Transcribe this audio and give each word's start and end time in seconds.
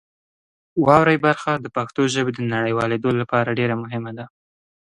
واورئ 0.85 1.17
برخه 1.25 1.51
د 1.59 1.65
پښتو 1.75 2.01
ژبې 2.13 2.31
د 2.35 2.39
نړیوالېدو 2.55 3.09
لپاره 3.21 3.55
ډېر 3.59 3.71
مهمه 3.83 4.11
ده. 4.17 4.25